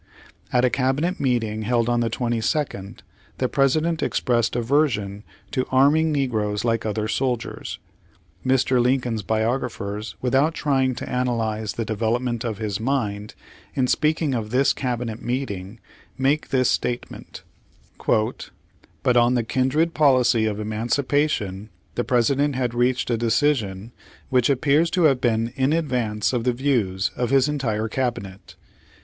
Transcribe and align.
At 0.51 0.65
a 0.65 0.71
cabinet 0.71 1.19
meeting 1.19 1.61
held 1.61 1.87
on 1.87 1.99
the 1.99 2.09
22nd, 2.09 3.01
the 3.37 3.47
President 3.47 4.01
expressed 4.01 4.55
aversion 4.55 5.23
to 5.51 5.67
arming 5.71 6.11
negroes 6.11 6.65
like 6.65 6.87
other 6.87 7.07
soldiers. 7.07 7.77
Mr. 8.43 8.81
Lincoln's 8.81 9.21
biographers, 9.21 10.15
without 10.19 10.55
trying 10.55 10.95
to 10.95 11.07
analyze 11.07 11.73
the 11.73 11.85
development 11.85 12.43
of 12.43 12.57
his 12.57 12.79
mind, 12.79 13.35
in 13.75 13.85
speaking 13.85 14.33
of 14.33 14.49
this 14.49 14.73
cabinet 14.73 15.21
meeting, 15.21 15.79
make 16.17 16.45
9 16.45 16.49
Page 16.49 16.49
Sixty 16.49 16.49
five 16.49 16.49
Page 16.49 16.63
Sixty 16.65 16.97
six 16.97 17.37
this 17.37 17.39
statement: 17.99 18.51
"But 19.03 19.17
on 19.17 19.35
the 19.35 19.43
kindred 19.43 19.93
policy 19.93 20.47
of 20.47 20.59
emancipation 20.59 21.69
the 21.93 22.03
President 22.03 22.55
had 22.55 22.73
reached 22.73 23.11
a 23.11 23.17
decision 23.19 23.91
which 24.29 24.49
appears 24.49 24.89
to 24.89 25.03
have 25.03 25.21
been 25.21 25.53
in 25.55 25.71
advance 25.71 26.33
of 26.33 26.43
the 26.43 26.53
views 26.53 27.11
of 27.15 27.29
his 27.29 27.47
entire 27.47 27.87
cabinet." 27.87 28.55